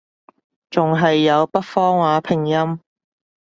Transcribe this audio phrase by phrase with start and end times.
[0.71, 2.79] 仲係有北方話拼音